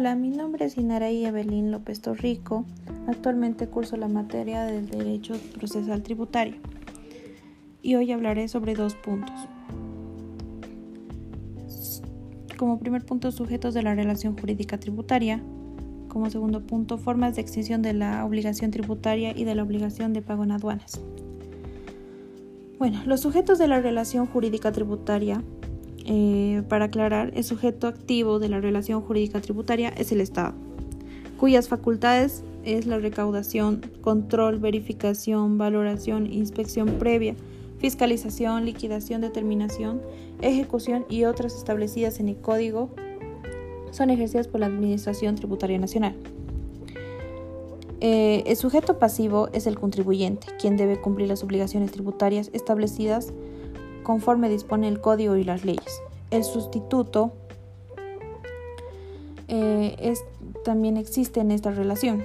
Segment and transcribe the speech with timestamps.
[0.00, 2.64] Hola, mi nombre es Inaraí Evelyn López Torrico.
[3.06, 6.54] Actualmente curso la materia del Derecho Procesal Tributario.
[7.82, 9.34] Y hoy hablaré sobre dos puntos.
[12.56, 15.42] Como primer punto, sujetos de la relación jurídica tributaria.
[16.08, 20.22] Como segundo punto, formas de extinción de la obligación tributaria y de la obligación de
[20.22, 20.98] pago en aduanas.
[22.78, 25.42] Bueno, los sujetos de la relación jurídica tributaria
[26.12, 30.54] eh, para aclarar, el sujeto activo de la relación jurídica tributaria es el Estado,
[31.38, 37.36] cuyas facultades es la recaudación, control, verificación, valoración, inspección previa,
[37.78, 40.02] fiscalización, liquidación, determinación,
[40.42, 42.90] ejecución y otras establecidas en el Código
[43.92, 46.16] son ejercidas por la Administración Tributaria Nacional.
[48.00, 53.32] Eh, el sujeto pasivo es el contribuyente, quien debe cumplir las obligaciones tributarias establecidas
[54.10, 56.02] conforme dispone el código y las leyes.
[56.32, 57.30] El sustituto
[59.46, 60.24] eh, es,
[60.64, 62.24] también existe en esta relación,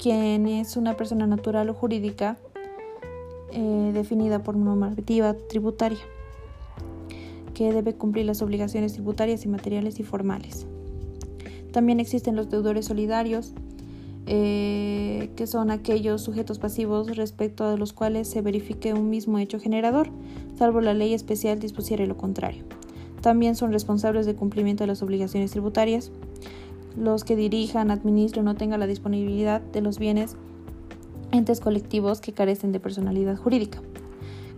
[0.00, 2.36] quien es una persona natural o jurídica
[3.50, 5.98] eh, definida por normativa tributaria,
[7.52, 10.68] que debe cumplir las obligaciones tributarias y materiales y formales.
[11.72, 13.54] También existen los deudores solidarios,
[14.30, 19.58] eh, que son aquellos sujetos pasivos respecto a los cuales se verifique un mismo hecho
[19.58, 20.10] generador,
[20.58, 22.62] salvo la ley especial dispusiera lo contrario.
[23.22, 26.12] También son responsables de cumplimiento de las obligaciones tributarias,
[26.94, 30.36] los que dirijan, administren o tengan la disponibilidad de los bienes
[31.32, 33.80] entes colectivos que carecen de personalidad jurídica.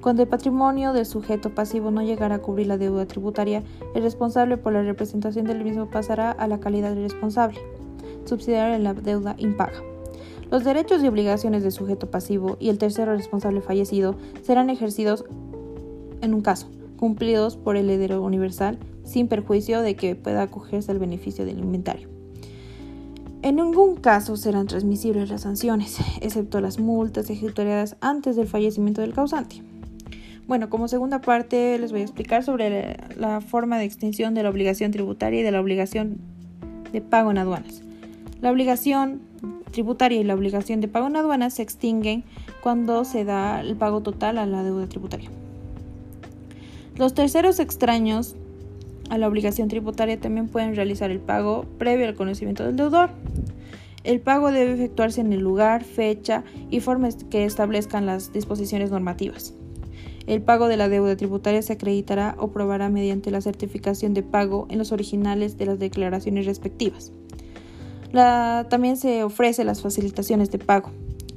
[0.00, 3.62] Cuando el patrimonio del sujeto pasivo no llegara a cubrir la deuda tributaria,
[3.94, 7.60] el responsable por la representación del mismo pasará a la calidad de responsable
[8.28, 9.82] subsidiar en la deuda impaga.
[10.50, 15.24] Los derechos y obligaciones del sujeto pasivo y el tercero responsable fallecido serán ejercidos
[16.22, 20.98] en un caso, cumplidos por el heredero universal, sin perjuicio de que pueda acogerse al
[20.98, 22.08] beneficio del inventario.
[23.40, 29.14] En ningún caso serán transmisibles las sanciones, excepto las multas ejecutadas antes del fallecimiento del
[29.14, 29.62] causante.
[30.48, 34.48] Bueno, como segunda parte les voy a explicar sobre la forma de extinción de la
[34.48, 36.18] obligación tributaria y de la obligación
[36.90, 37.82] de pago en aduanas.
[38.40, 39.20] La obligación
[39.72, 42.22] tributaria y la obligación de pago en aduanas se extinguen
[42.60, 45.28] cuando se da el pago total a la deuda tributaria.
[46.96, 48.36] Los terceros extraños
[49.10, 53.10] a la obligación tributaria también pueden realizar el pago previo al conocimiento del deudor.
[54.04, 59.52] El pago debe efectuarse en el lugar, fecha y forma que establezcan las disposiciones normativas.
[60.28, 64.68] El pago de la deuda tributaria se acreditará o probará mediante la certificación de pago
[64.70, 67.12] en los originales de las declaraciones respectivas
[68.12, 70.90] también se ofrece las facilitaciones de pago.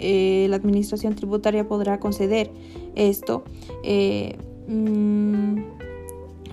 [0.03, 2.49] Eh, la administración tributaria podrá conceder
[2.95, 3.43] esto.
[3.83, 4.35] Eh,
[4.67, 5.57] mm,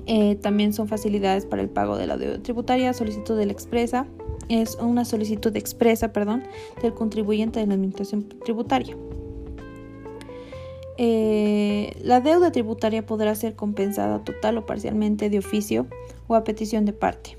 [0.07, 4.07] eh, también son facilidades para el pago de la deuda tributaria, solicitud de la expresa,
[4.49, 6.45] es una solicitud expresa, perdón,
[6.83, 8.97] del contribuyente de la administración tributaria.
[10.99, 15.87] la deuda tributaria podrá ser compensada total o parcialmente de oficio
[16.27, 17.38] o a petición de parte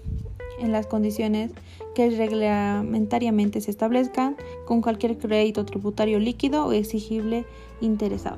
[0.59, 1.51] en las condiciones
[1.95, 7.45] que reglamentariamente se establezcan con cualquier crédito tributario líquido o exigible
[7.81, 8.37] interesado.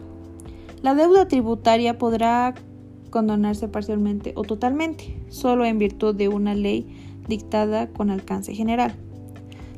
[0.81, 2.55] La deuda tributaria podrá
[3.09, 6.87] condonarse parcialmente o totalmente, solo en virtud de una ley
[7.27, 8.95] dictada con alcance general.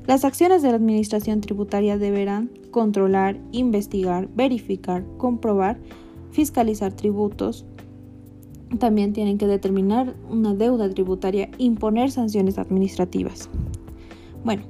[0.05, 5.79] Las acciones de la Administración tributaria deberán controlar, investigar, verificar, comprobar,
[6.31, 7.65] fiscalizar tributos,
[8.79, 13.49] también tienen que determinar una deuda tributaria, imponer sanciones administrativas.
[14.43, 14.63] Bueno,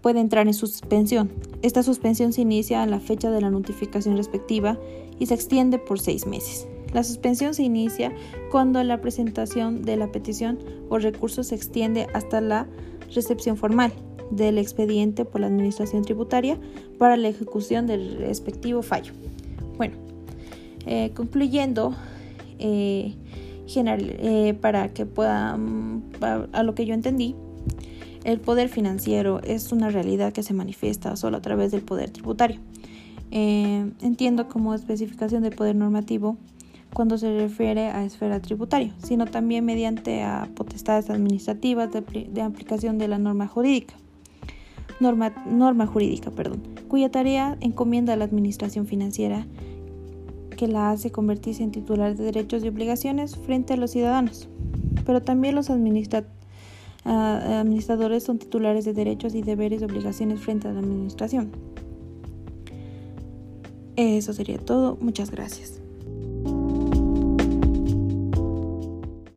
[0.00, 1.30] puede entrar en suspensión.
[1.62, 4.78] Esta suspensión se inicia a la fecha de la notificación respectiva
[5.18, 6.68] y se extiende por seis meses.
[6.92, 8.12] La suspensión se inicia
[8.50, 10.58] cuando la presentación de la petición
[10.90, 12.68] o recurso se extiende hasta la
[13.12, 13.92] recepción formal
[14.30, 16.58] del expediente por la Administración Tributaria
[16.98, 19.12] para la ejecución del respectivo fallo.
[19.76, 19.96] Bueno,
[20.86, 21.94] eh, concluyendo,
[22.58, 23.14] eh,
[23.66, 27.34] general, eh, para que puedan, a lo que yo entendí,
[28.24, 32.58] el poder financiero es una realidad que se manifiesta solo a través del poder tributario.
[33.30, 36.36] Eh, entiendo como especificación del poder normativo
[36.92, 43.08] cuando se refiere a esfera tributaria, sino también mediante a potestades administrativas de, aplicación de
[43.08, 43.94] la norma jurídica.
[45.00, 49.44] Norma, norma jurídica, perdón, cuya tarea encomienda a la administración financiera
[50.54, 54.48] que la hace convertirse en titular de derechos y obligaciones frente a los ciudadanos.
[55.04, 60.72] Pero también los ah, administradores son titulares de derechos y deberes y obligaciones frente a
[60.72, 61.52] la administración.
[63.96, 64.96] Eso sería todo.
[65.00, 65.83] Muchas gracias.